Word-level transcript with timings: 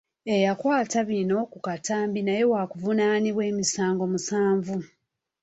Eyakwata 0.35 0.99
bino 1.09 1.37
ku 1.51 1.57
katambi 1.65 2.19
naye 2.23 2.43
waakuvunaanibwa 2.51 3.43
emisango 3.51 4.03
musanvu. 4.11 4.75